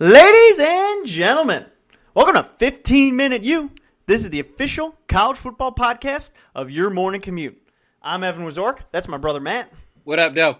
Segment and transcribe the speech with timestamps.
[0.00, 1.64] Ladies and gentlemen,
[2.14, 3.70] welcome to 15 Minute U.
[4.06, 7.56] This is the official college football podcast of your morning commute.
[8.02, 8.80] I'm Evan Wazork.
[8.92, 9.72] That's my brother Matt.
[10.02, 10.58] What up, Doe?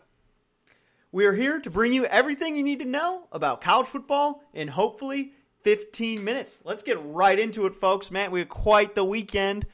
[1.13, 4.67] We are here to bring you everything you need to know about college football in
[4.67, 6.63] hopefully 15 minutes.
[6.65, 8.11] Let's get right into it, folks.
[8.11, 9.67] Matt, we had quite the weekend.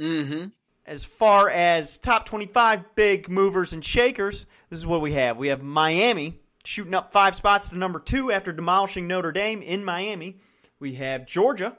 [0.00, 0.48] Mm-hmm.
[0.84, 5.36] As far as top 25 big movers and shakers, this is what we have.
[5.36, 9.84] We have Miami shooting up five spots to number two after demolishing Notre Dame in
[9.84, 10.38] Miami.
[10.78, 11.76] We have Georgia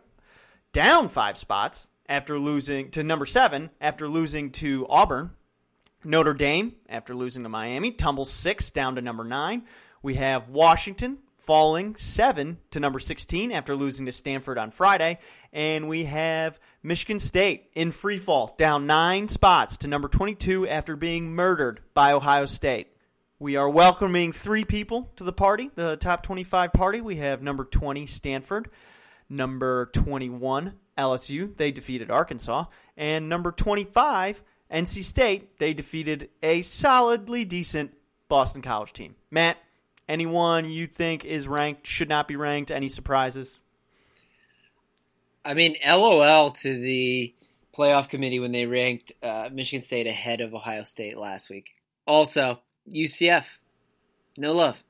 [0.71, 5.31] down five spots after losing to number seven after losing to Auburn.
[6.05, 9.63] Notre Dame, after losing to Miami, tumbles six down to number nine.
[10.01, 15.19] We have Washington falling seven to number 16 after losing to Stanford on Friday.
[15.51, 20.95] And we have Michigan State in free fall, down nine spots to number 22 after
[20.95, 22.92] being murdered by Ohio State.
[23.43, 27.01] We are welcoming three people to the party, the top 25 party.
[27.01, 28.69] We have number 20, Stanford,
[29.27, 31.57] number 21, LSU.
[31.57, 32.67] They defeated Arkansas.
[32.95, 35.57] And number 25, NC State.
[35.57, 37.93] They defeated a solidly decent
[38.29, 39.13] Boston College team.
[39.29, 39.57] Matt,
[40.07, 42.71] anyone you think is ranked, should not be ranked?
[42.71, 43.59] Any surprises?
[45.43, 47.35] I mean, LOL to the
[47.77, 51.71] playoff committee when they ranked uh, Michigan State ahead of Ohio State last week.
[52.07, 52.61] Also,
[52.91, 53.45] UCF,
[54.37, 54.81] no love,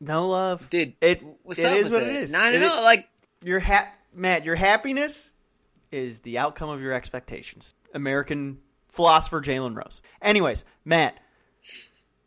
[0.00, 0.68] No love.
[0.70, 0.94] dude.
[1.00, 2.08] It, what's it up is what it?
[2.08, 2.32] it is.
[2.32, 3.08] Nine It and like
[3.42, 5.32] your ha- Matt, your happiness
[5.90, 7.74] is the outcome of your expectations.
[7.94, 8.58] American
[8.92, 10.00] philosopher Jalen Rose.
[10.22, 11.18] Anyways, Matt,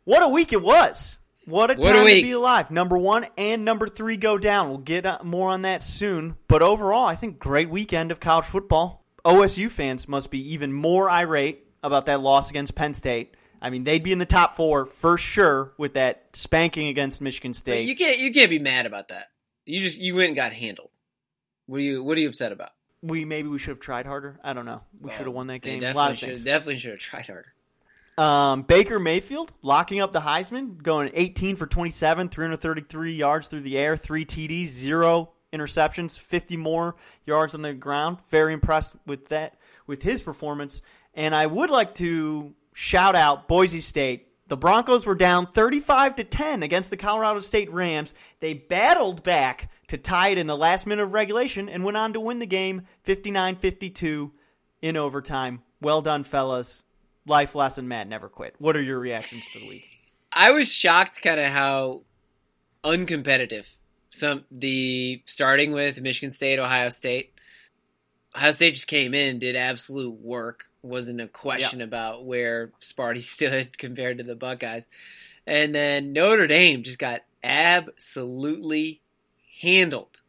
[0.04, 1.18] what a week it was.
[1.44, 2.70] What a What a time to be alive.
[2.70, 4.68] Number one and number three go down.
[4.68, 6.36] We'll get uh, more on that soon.
[6.46, 9.04] But overall, I think great weekend of college football.
[9.24, 13.34] OSU fans must be even more irate about that loss against Penn State.
[13.60, 17.52] I mean, they'd be in the top four for sure with that spanking against Michigan
[17.52, 17.86] State.
[17.88, 19.28] you can't you can't be mad about that.
[19.66, 20.90] You just you went and got handled.
[21.66, 22.70] What are you What are you upset about?
[23.02, 24.40] we maybe we should have tried harder.
[24.42, 24.82] I don't know.
[25.00, 25.82] We should have won that game.
[25.82, 26.44] A lot definitely of should things.
[26.44, 27.52] definitely should have tried harder.
[28.18, 33.78] Um, Baker Mayfield locking up the Heisman, going 18 for 27, 333 yards through the
[33.78, 38.18] air, three TDs, zero interceptions, 50 more yards on the ground.
[38.28, 40.82] Very impressed with that, with his performance.
[41.14, 44.28] And I would like to shout out Boise State.
[44.46, 48.14] The Broncos were down 35 to 10 against the Colorado State Rams.
[48.38, 52.12] They battled back to tie it in the last minute of regulation and went on
[52.12, 54.30] to win the game 59-52
[54.80, 55.62] in overtime.
[55.80, 56.84] Well done, fellas
[57.26, 58.54] life lesson Matt never quit.
[58.58, 59.84] What are your reactions to the week?
[60.32, 62.02] I was shocked kind of how
[62.84, 63.66] uncompetitive
[64.10, 67.34] some the starting with Michigan State, Ohio State.
[68.34, 70.67] Ohio State just came in, did absolute work.
[70.82, 74.88] Wasn't a question about where Sparty stood compared to the Buckeyes.
[75.46, 79.00] And then Notre Dame just got absolutely
[79.60, 80.20] handled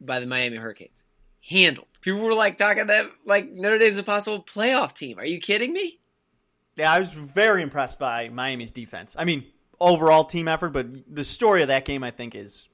[0.00, 1.04] by the Miami Hurricanes.
[1.48, 1.86] Handled.
[2.00, 5.18] People were like talking that like Notre Dame's a possible playoff team.
[5.18, 5.98] Are you kidding me?
[6.76, 9.16] Yeah, I was very impressed by Miami's defense.
[9.18, 9.44] I mean,
[9.80, 12.68] overall team effort, but the story of that game, I think, is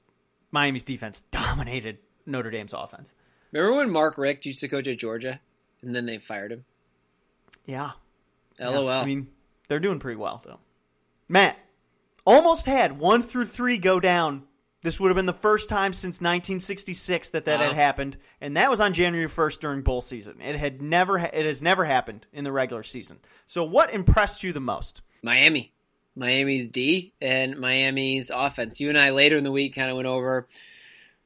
[0.51, 3.13] Miami's defense dominated Notre Dame's offense.
[3.51, 5.39] Remember when Mark Richt used to coach at Georgia
[5.81, 6.65] and then they fired him?
[7.65, 7.91] Yeah.
[8.59, 8.85] LOL.
[8.85, 9.27] Yeah, I mean,
[9.67, 10.59] they're doing pretty well, though.
[11.27, 11.57] Matt,
[12.25, 14.43] almost had one through three go down.
[14.81, 17.67] This would have been the first time since 1966 that that Wow.
[17.67, 20.41] had happened, and that was on January 1st during bowl season.
[20.41, 23.17] It had never, it has never happened in the regular season.
[23.47, 25.01] So, what impressed you the most?
[25.23, 25.73] Miami.
[26.15, 28.79] Miami's D and Miami's offense.
[28.79, 30.47] You and I later in the week kind of went over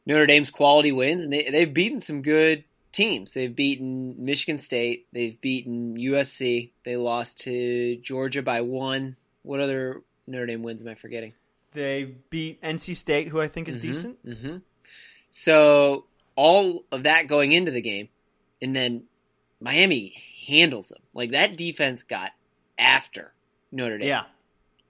[0.05, 3.33] Notre Dame's quality wins, and they, they've beaten some good teams.
[3.33, 5.07] They've beaten Michigan State.
[5.13, 6.71] They've beaten USC.
[6.85, 9.15] They lost to Georgia by one.
[9.43, 11.33] What other Notre Dame wins am I forgetting?
[11.73, 14.17] They beat NC State, who I think is decent.
[14.23, 14.57] hmm
[15.29, 16.05] So
[16.35, 18.09] all of that going into the game,
[18.61, 19.03] and then
[19.61, 20.15] Miami
[20.47, 21.01] handles them.
[21.13, 22.31] Like that defense got
[22.77, 23.33] after
[23.71, 24.07] Notre Dame.
[24.07, 24.23] Yeah.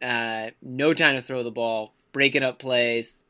[0.02, 3.24] Uh, no time to throw the ball, breaking up plays,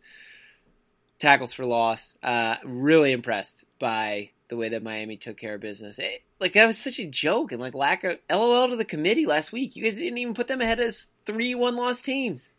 [1.17, 2.15] tackles for loss.
[2.21, 5.99] Uh, really impressed by the way that Miami took care of business.
[5.99, 9.25] It- like that was such a joke and like lack of LOL to the committee
[9.25, 9.75] last week.
[9.75, 12.51] You guys didn't even put them ahead as three one loss teams.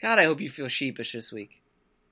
[0.00, 1.60] God, I hope you feel sheepish this week.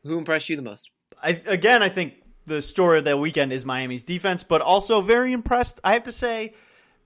[0.04, 0.90] Who impressed you the most?
[1.22, 2.14] I, again, I think
[2.46, 5.80] the story of that weekend is Miami's defense, but also very impressed.
[5.84, 6.54] I have to say,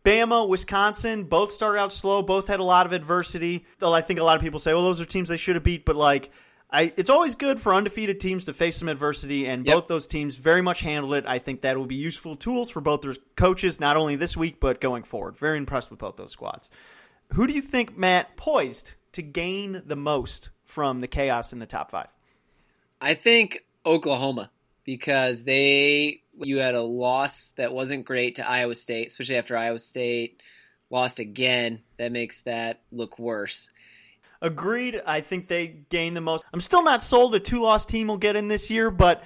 [0.05, 2.23] Bama, Wisconsin, both started out slow.
[2.23, 3.65] Both had a lot of adversity.
[3.79, 5.65] Though I think a lot of people say, "Well, those are teams they should have
[5.65, 6.31] beat," but like.
[6.75, 9.75] I, it's always good for undefeated teams to face some adversity, and Yep.
[9.75, 11.25] both those teams very much handled it.
[11.27, 14.59] I think that will be useful tools for both their coaches, not only this week
[14.61, 15.37] but going forward.
[15.39, 16.71] Very impressed with both those squads.
[17.35, 21.67] Who do you think, Matt, poised to gain the most from the chaos in the
[21.67, 22.09] top five?
[23.01, 24.51] I think Oklahoma
[24.85, 29.79] because they you had a loss that wasn't great to Iowa State, especially after Iowa
[29.79, 30.43] State
[30.91, 31.83] lost again.
[31.99, 33.71] That makes that look worse.
[34.45, 35.01] Agreed.
[35.07, 36.45] I think they gain the most.
[36.53, 39.25] I'm still not sold a two loss team will get in this year, but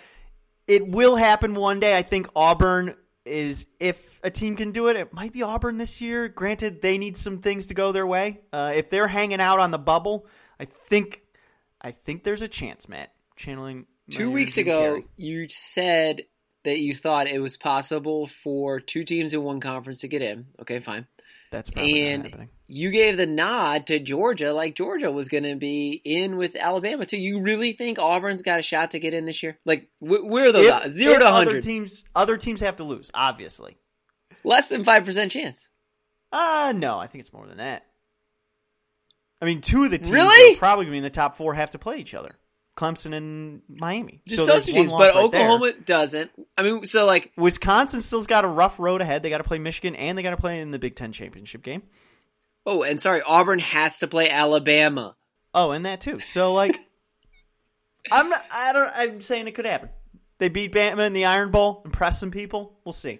[0.66, 1.96] it will happen one day.
[1.96, 2.94] I think Auburn
[3.24, 6.28] is, if a team can do it, it might be Auburn this year.
[6.28, 8.40] Granted, they need some things to go their way.
[8.52, 10.26] Uh, if they're hanging out on the bubble,
[10.60, 11.22] I think,
[11.80, 13.12] I think there's a chance, Matt.
[13.36, 16.22] Channeling Two weeks ago, you said
[16.64, 20.46] that you thought it was possible for two teams in one conference to get in.
[20.60, 21.06] Okay, fine.
[21.50, 22.48] That's probably not and happening.
[22.66, 27.06] you gave the nod to Georgia, like Georgia was going to be in with Alabama
[27.06, 27.18] too.
[27.18, 29.58] You really think Auburn's got a shot to get in this year?
[29.64, 30.94] Like, wh- where are those If- odds?
[30.94, 33.76] Zero if to other hundred, teams, other teams have to lose, obviously.
[34.44, 35.68] less than five percent chance.
[36.32, 37.84] Uh no, I think it's more than that.
[39.40, 40.56] I mean, two of the teams Really?
[40.56, 42.34] probably going to be in the top four have to play each other:
[42.78, 44.22] Clemson and Miami.
[44.24, 45.50] Just so those two teams, but right there.
[45.50, 46.30] Oklahoma doesn't.
[46.56, 49.24] I mean, so like, Wisconsin still's got a rough road ahead.
[49.24, 51.62] They got to play Michigan and they got to play in the Big Ten championship
[51.62, 51.82] game.
[52.64, 55.16] oh, and sorry, Auburn has to play Alabama.
[55.52, 56.20] Oh, and that too.
[56.20, 56.78] So like,
[58.12, 58.44] I'm not.
[58.52, 58.92] I don't.
[58.94, 59.88] I'm saying it could happen.
[60.38, 62.78] They beat Bama in the Iron Bowl, impress some people.
[62.84, 63.18] We'll see.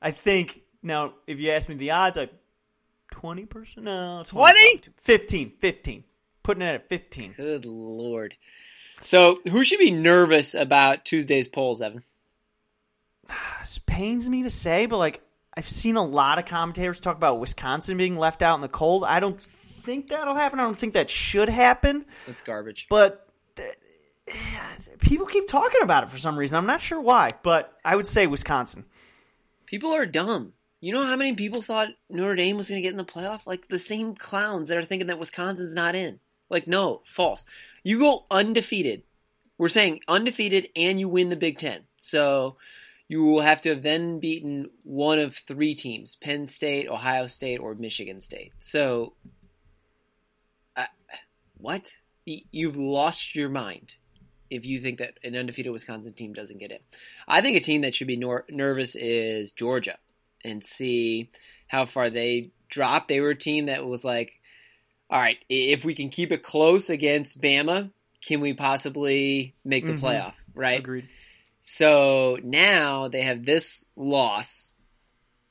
[0.00, 2.30] I think now, if you ask me the odds, I
[3.10, 3.84] twenty percent.
[3.84, 4.80] No, 20?
[4.96, 6.04] 15, 15.
[6.42, 7.34] Putting it at fifteen.
[7.36, 8.34] Good lord.
[9.02, 12.04] So, who should be nervous about Tuesday's polls, Evan?
[13.60, 15.22] This pains me to say, but like
[15.54, 19.04] I've seen a lot of commentators talk about Wisconsin being left out in the cold.
[19.04, 20.60] I don't think that'll happen.
[20.60, 22.04] I don't think that should happen.
[22.26, 22.86] That's garbage.
[22.88, 23.26] But
[23.56, 23.74] th-
[24.28, 24.36] uh,
[25.00, 26.56] people keep talking about it for some reason.
[26.56, 28.84] I'm not sure why, but I would say Wisconsin.
[29.66, 30.52] People are dumb.
[30.80, 33.40] You know how many people thought Notre Dame was going to get in the playoff?
[33.44, 36.20] Like the same clowns that are thinking that Wisconsin's not in.
[36.48, 37.44] Like, no, false.
[37.82, 39.02] You go undefeated.
[39.58, 41.82] We're saying undefeated and you win the Big Ten.
[41.98, 42.56] So
[43.08, 47.58] you will have to have then beaten one of three teams Penn State, Ohio State,
[47.58, 48.52] or Michigan State.
[48.60, 49.14] So,
[50.76, 50.86] uh,
[51.58, 51.94] what?
[52.24, 53.96] You've lost your mind
[54.48, 56.78] if you think that an undefeated Wisconsin team doesn't get in.
[57.26, 59.98] I think a team that should be nor- nervous is Georgia
[60.44, 61.30] and see
[61.66, 63.08] how far they drop.
[63.08, 64.39] They were a team that was like,
[65.10, 67.90] all right, if we can keep it close against Bama,
[68.24, 70.00] can we possibly make the Mhm.
[70.00, 70.34] playoff?
[70.54, 70.78] Right.
[70.78, 71.08] Agreed.
[71.62, 74.68] So now they have this loss.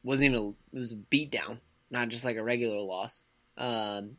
[0.02, 1.60] wasn't even a, it was a beatdown,
[1.92, 3.26] not just like a regular loss.
[3.58, 4.16] Um,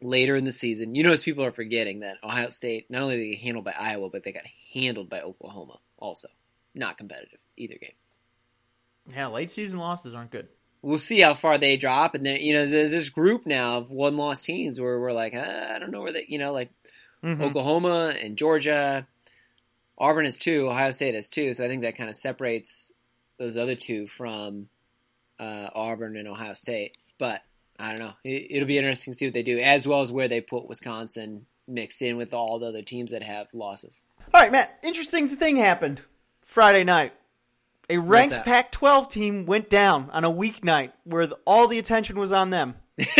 [0.00, 3.24] later in the season, you notice people are forgetting that Ohio State not only did
[3.24, 5.80] they get handled by Iowa, but they got handled by Oklahoma.
[5.98, 6.28] Also,
[6.72, 7.94] not competitive either game.
[9.12, 10.48] Yeah, late season losses aren't good.
[10.82, 13.90] We'll see how far they drop, and then you know there's this group now of
[13.90, 16.70] one loss teams where we're like, uh, I don't know where they, you know, like
[17.24, 17.42] Mhm.
[17.42, 19.06] Oklahoma and Georgia.
[19.98, 22.92] Auburn is two, Ohio State is two, so I think that kind of separates
[23.38, 24.68] those other two from
[25.40, 26.96] uh, Auburn and Ohio State.
[27.18, 27.42] But
[27.78, 28.12] I don't know.
[28.22, 30.68] It, it'll be interesting to see what they do, as well as where they put
[30.68, 34.02] Wisconsin mixed in with all the other teams that have losses.
[34.32, 34.78] All right, Matt.
[34.84, 36.02] Interesting thing happened
[36.44, 37.12] Friday night.
[37.90, 38.44] A ranked that?
[38.44, 42.74] Pac-12 team went down on a weeknight where the, all the attention was on them.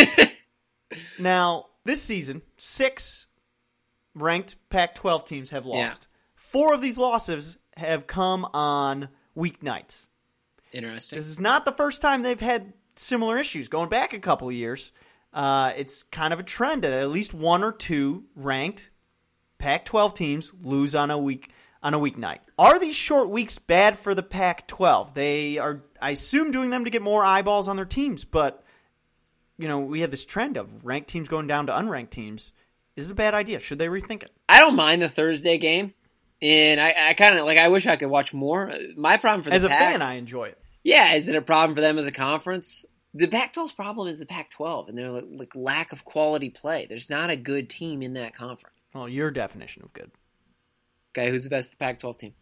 [1.18, 3.26] Now, this season, six
[4.14, 6.06] ranked Pac 12 teams have lost.
[6.34, 10.06] Four of these losses have come on weeknights.
[10.72, 11.18] Interesting.
[11.18, 13.68] This is not the first time they've had similar issues.
[13.68, 14.92] Going back a couple of years,
[15.32, 18.90] uh, it's kind of a trend that at least one or two ranked
[19.58, 21.50] Pac 12 teams lose on a week.
[21.82, 22.38] On a weeknight.
[22.58, 25.14] Are these short weeks bad for the Pac 12?
[25.14, 28.64] They are, I assume, doing them to get more eyeballs on their teams, but
[29.58, 32.52] you know, we have this trend of ranked teams going down to unranked teams.
[32.97, 33.61] Is it a bad idea?
[33.61, 34.30] Should they rethink it?
[34.49, 35.94] I don't mind the Thursday game,
[36.42, 37.58] and I, I kind of like.
[37.58, 38.73] I wish I could watch more.
[38.97, 40.58] My problem for the As a Pac- fan, I enjoy it.
[40.82, 42.85] Yeah, is it a problem for them as a conference?
[43.14, 46.87] The Pac-12's problem is the Pac-12 and their like lack of quality play.
[46.88, 48.85] There's not a good team in that conference.
[48.94, 50.11] Well, your definition of good.
[51.18, 52.34] Okay, who's the best Pac-12 team?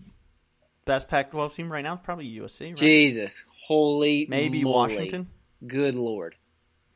[0.84, 2.76] Best Pac 12 team right now is probably USC, right?
[2.76, 4.74] Jesus, holy Maybe moly.
[4.74, 5.28] Washington.
[5.66, 6.36] Good lord.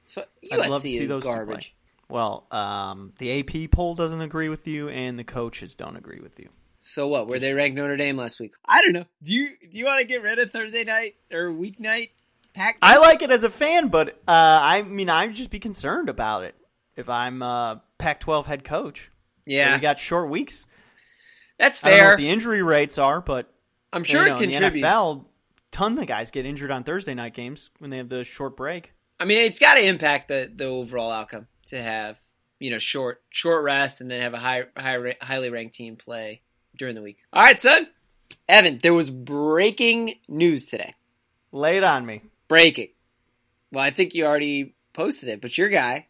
[0.05, 1.75] So USC I'd love to see is those garbage.
[2.09, 6.39] Well, um, the AP poll doesn't agree with you, and the coaches don't agree with
[6.39, 6.51] you.
[6.83, 7.29] So what?
[7.29, 8.53] Where they ranked Notre Dame last week?
[8.67, 9.07] I don't know.
[9.23, 12.11] Do you do you want to get rid of Thursday night or weeknight
[12.53, 12.77] Pac?
[12.83, 16.45] I like it as a fan, but uh, I mean, I'd just be concerned about
[16.45, 16.55] it
[16.97, 19.11] if I'm a Pac 12 head coach.
[19.47, 20.67] yeah, We got short weeks.
[21.61, 22.11] That's I don't know fair.
[22.13, 23.53] what the injury rates are, but
[23.93, 24.89] I'm sure you know, it in the contributes.
[24.89, 25.25] NFL,
[25.71, 28.93] ton of guys get injured on Thursday night games when they have the short break.
[29.21, 32.17] I mean, it's got to impact the the overall outcome to have
[32.59, 36.41] you know short short rest and then have a high, high highly ranked team play
[36.77, 37.19] during the week.
[37.33, 37.89] All right, son.
[38.49, 40.95] Evan, there was breaking news today.
[41.53, 42.23] Lay it on me.
[42.49, 42.89] Breaking.
[43.71, 46.09] Well, I think you already posted it, but your guy,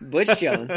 [0.00, 0.72] Butch Jones,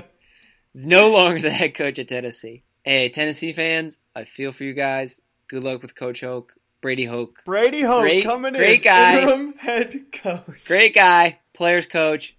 [0.73, 2.63] is no longer the head coach at Tennessee.
[2.83, 5.21] Hey, Tennessee fans, I feel for you guys.
[5.47, 7.39] Good luck with Coach Hoke, Brady Hoke.
[7.45, 8.83] Brady Hoke Great- coming great in.
[8.83, 9.21] guy.
[9.21, 10.65] Interim head coach.
[10.65, 12.35] Great guy, players coach.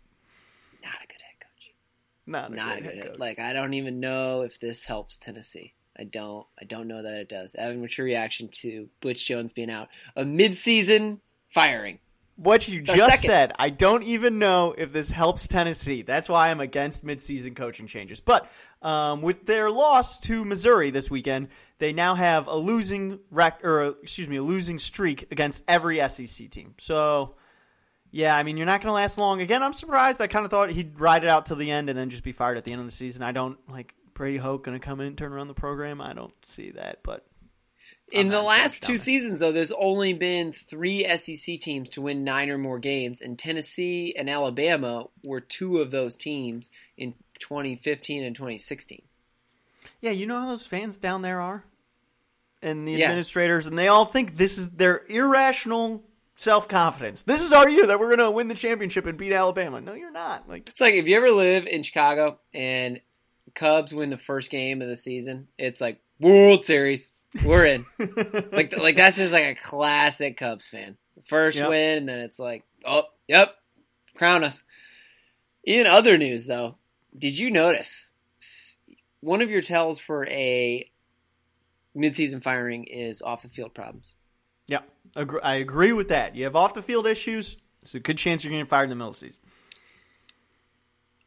[0.82, 1.72] Not a good head coach.
[2.26, 3.06] Not a Not a good head.
[3.12, 3.18] coach.
[3.18, 5.72] Like I don't even know if this helps Tennessee.
[5.98, 6.44] I don't.
[6.60, 7.54] I don't know that it does.
[7.54, 9.88] Evan, what's your reaction to Butch Jones being out?
[10.16, 11.20] A mid-season
[11.50, 12.00] firing.
[12.36, 13.26] What you just second.
[13.26, 16.02] said, I don't even know if this helps Tennessee.
[16.02, 18.20] That's why I'm against midseason coaching changes.
[18.20, 18.50] But
[18.82, 21.48] um, with their loss to Missouri this weekend,
[21.78, 26.50] they now have a losing rec- or excuse me, a losing streak against every SEC
[26.50, 26.74] team.
[26.78, 27.36] So.
[28.10, 29.40] Yeah, I mean, you're not going to last long.
[29.40, 30.20] Again, I'm surprised.
[30.20, 32.30] I kind of thought he'd ride it out till the end and then just be
[32.30, 33.24] fired at the end of the season.
[33.24, 36.00] I don't like Brady Hoke going to come in and turn around the program.
[36.00, 37.26] I don't see that, but
[38.12, 42.48] In the last two seasons, though, there's only been three SEC teams to win nine
[42.50, 48.36] or more games, and Tennessee and Alabama were two of those teams in 2015 and
[48.36, 49.02] 2016.
[50.00, 51.64] Yeah, you know how those fans down there are?
[52.62, 53.06] And the Yeah.
[53.06, 56.04] administrators, and they all think this is their irrational
[56.36, 57.22] self confidence.
[57.22, 59.80] This is our year that we're going to win the championship and beat Alabama.
[59.80, 60.48] No, you're not.
[60.48, 63.00] Like, It's like if you ever live in Chicago and
[63.54, 67.10] Cubs win the first game of the season, it's like World Series,
[67.42, 67.86] we're in.
[68.52, 70.96] like like that's just like a classic Cubs fan.
[71.26, 71.68] First Yep.
[71.70, 73.54] win, and then it's like, oh, yep,
[74.14, 74.62] crown us.
[75.64, 76.76] In other news, though,
[77.16, 78.12] did you notice
[79.20, 80.90] one of your tells for a
[81.96, 84.14] midseason firing is off the field problems?
[84.66, 84.80] yeah,
[85.42, 86.34] I agree with that.
[86.34, 88.96] You have off the field issues, it's a good chance you're getting fired in the
[88.96, 89.42] middle of the season.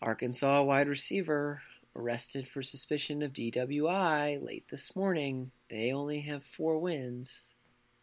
[0.02, 1.62] Arkansas wide receiver
[1.98, 5.52] arrested for suspicion of DWI late this morning.
[5.70, 7.44] They only have four wins.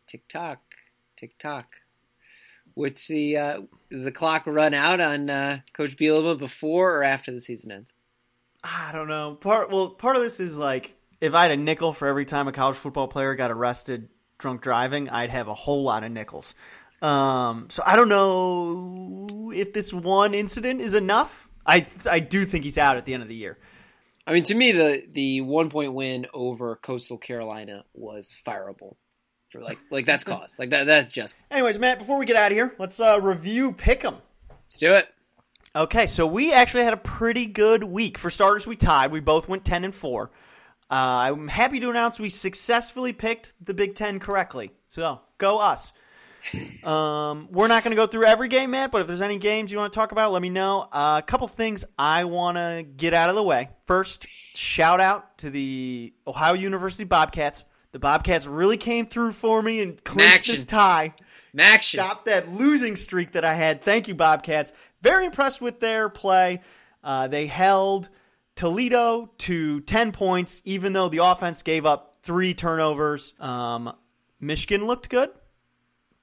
[0.06, 0.60] Tick tock,
[1.16, 1.76] tick tock.
[2.74, 3.60] What's the uh,
[3.90, 7.94] does the clock run out on uh, Coach Bielema before or after the season ends?
[8.64, 9.36] I don't know.
[9.40, 12.48] Part well, part of this is like if I had a nickel for every time
[12.48, 14.08] a college football player got arrested
[14.38, 16.54] drunk driving, I'd have a whole lot of nickels.
[17.00, 21.48] Um, so I don't know if this one incident is enough.
[21.64, 23.58] I I do think he's out at the end of the year.
[24.26, 28.96] I mean, to me, the the one point win over Coastal Carolina was fireable.
[29.50, 32.50] For like like that's cause like that that's just Anyways, Matt, before we get out
[32.50, 34.16] of here, let's uh, review Pick'em.
[34.50, 35.08] let's do it.
[35.76, 38.16] Okay, so we actually had a pretty good week.
[38.16, 39.10] For starters, we tied.
[39.10, 40.30] We both went ten and four.
[40.90, 44.70] Uh, I'm happy to announce we successfully picked the Big Ten correctly.
[44.86, 45.92] So go us.
[46.84, 49.72] Um, we're not going to go through every game, Matt, but if there's any games
[49.72, 50.86] you want to talk about, let me know.
[50.92, 53.70] Uh, a couple things I want to get out of the way.
[53.86, 57.64] First, shout out to the Ohio University Bobcats.
[57.92, 61.14] The Bobcats really came through for me and clinched this tie.
[61.52, 63.82] Max, Stop that losing streak that I had.
[63.82, 64.72] Thank you, Bobcats.
[65.00, 66.60] Very impressed with their play.
[67.02, 68.08] Uh, they held
[68.56, 73.34] Toledo to 10 points, even though the offense gave up three turnovers.
[73.38, 73.94] Um,
[74.40, 75.30] Michigan looked good.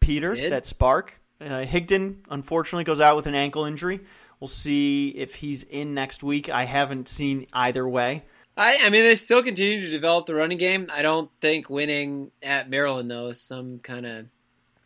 [0.02, 0.52] Peters, Did.
[0.52, 1.22] that spark.
[1.40, 4.02] Uh, Higdon, unfortunately, goes out with an ankle injury.
[4.40, 6.50] We'll see if he's in next week.
[6.50, 8.24] I haven't seen either way.
[8.58, 10.88] I, I mean, they still continue to develop the running game.
[10.92, 14.26] I don't think winning at Maryland though is some kind of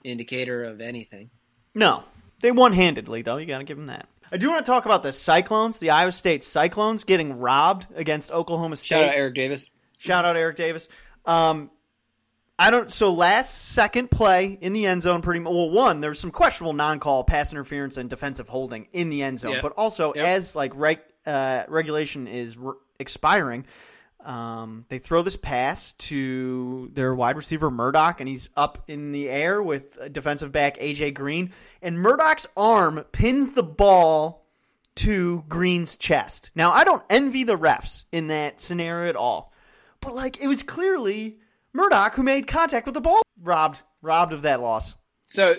[0.03, 1.29] indicator of anything.
[1.73, 2.03] No,
[2.41, 3.37] they won handedly, though.
[3.37, 4.07] You got to give them that.
[4.31, 8.31] I do want to talk about the Cyclones, the Iowa State Cyclones, getting robbed against
[8.31, 8.95] Oklahoma State.
[8.95, 9.69] Shout out Eric Davis.
[9.97, 10.89] Shout out Eric Davis.
[11.25, 11.71] Um,
[12.57, 12.89] I don't.
[12.91, 15.51] So last second play in the end zone, pretty much.
[15.51, 19.39] Well, one there was some questionable non-call, pass interference, and defensive holding in the end
[19.39, 19.53] zone.
[19.53, 19.61] Yep.
[19.61, 20.25] But also, Yep.
[20.25, 23.65] as like reg, uh, regulation is re- expiring,
[24.23, 29.29] um, they throw this pass to their wide receiver Murdock, and he's up in the
[29.29, 34.45] air with defensive back AJ Green, and Murdock's arm pins the ball
[34.95, 36.51] to Green's chest.
[36.55, 39.51] Now, I don't envy the refs in that scenario at all,
[39.99, 41.37] but like it was clearly
[41.75, 43.21] Murdock who made contact with the ball.
[43.41, 44.95] Robbed, robbed of that loss.
[45.23, 45.55] So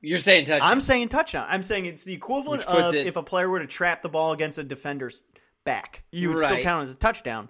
[0.00, 0.70] you're saying touchdown?
[0.70, 1.46] I'm saying touchdown.
[1.48, 4.32] I'm saying it's the equivalent of it- if a player were to trap the ball
[4.32, 5.22] against a defender's
[5.64, 6.04] back.
[6.12, 7.48] You would still count it as a touchdown.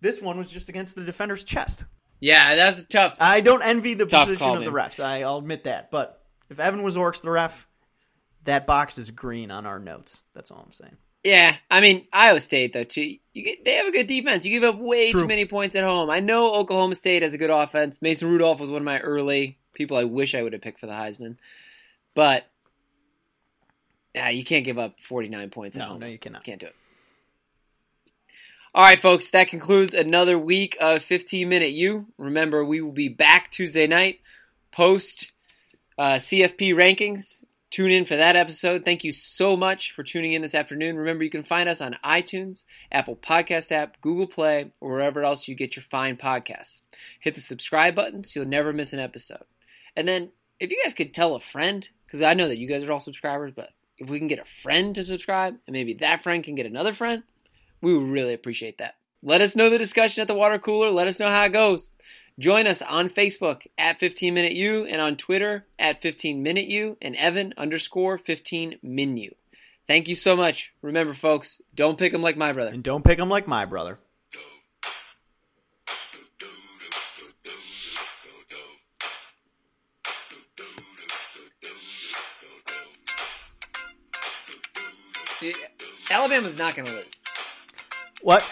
[0.00, 1.84] This one was just against the defender's chest.
[2.20, 3.16] yeah, that's tough.
[3.18, 5.02] I don't envy the Tough position of the refs.
[5.02, 5.90] I, I'll admit that.
[5.90, 7.66] But if Evan was Orks the ref,
[8.44, 10.22] that box is green on our notes.
[10.34, 10.96] That's all I'm saying.
[11.22, 13.16] Yeah, I mean Iowa State though too.
[13.34, 14.44] You get, they have a good defense.
[14.44, 15.22] You give up way True.
[15.22, 16.10] too many points at home.
[16.10, 18.00] I know Oklahoma State has a good offense.
[18.02, 20.86] Mason Rudolph was one of my early people I wish I would have picked for
[20.86, 21.36] the Heisman,
[22.14, 22.46] but
[24.14, 26.00] yeah, you can't give up 49 points at No, home.
[26.00, 26.42] no, you cannot.
[26.42, 26.74] Can't do it.
[28.74, 32.06] All right, folks, that concludes another week of 15 Minute U.
[32.18, 34.20] Remember, we will be back Tuesday night
[34.72, 35.32] post
[35.98, 37.42] uh, CFP rankings.
[37.70, 38.84] Tune in for that episode.
[38.84, 40.96] Thank you so much for tuning in this afternoon.
[40.96, 45.46] Remember, you can find us on iTunes, Apple Podcast app, Google Play, or wherever else
[45.46, 46.80] you get your fine podcasts.
[47.20, 49.44] Hit the subscribe button so you'll never miss an episode.
[49.94, 52.82] And then, if you guys could tell a friend, because I know that you guys
[52.82, 56.24] are all subscribers, but if we can get a friend to subscribe, and maybe that
[56.24, 57.22] friend can get another friend,
[57.80, 58.96] we would really appreciate that.
[59.22, 60.90] Let us know the discussion at the water cooler.
[60.90, 61.90] Let us know how it goes.
[62.40, 66.96] Join us on Facebook at 15 Minute U and on Twitter at 15 Minute U
[67.02, 69.34] and Evan underscore 15 Minu.
[69.86, 70.72] Thank you so much.
[70.80, 72.70] Remember, folks, don't pick them like my brother.
[72.70, 73.98] And don't pick them like my brother.
[86.10, 87.12] Alabama's not going to lose.
[88.22, 88.50] What?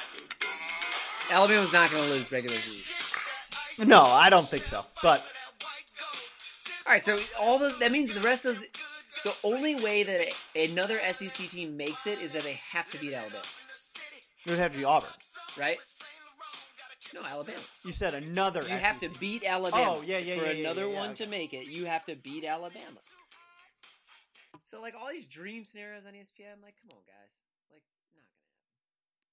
[1.30, 2.97] Alabama's not going to lose regular season.
[3.86, 4.84] No, I don't think so.
[5.02, 5.24] But
[6.86, 8.64] All right, so all those that means the rest of those.
[9.24, 13.14] The only way that another SEC team makes it is that they have to beat
[13.14, 13.42] Alabama,
[14.46, 15.10] it would have to be Auburn.
[15.58, 15.78] right?
[17.14, 17.58] No, Alabama.
[17.84, 18.62] You said another.
[18.62, 19.96] You have to beat Alabama.
[19.98, 21.24] Oh, yeah, yeah, For yeah, yeah, another yeah, one okay.
[21.24, 23.00] to make it, you have to beat Alabama.
[24.70, 27.32] So, like all these dream scenarios on ESPN, I'm like, come on, guys.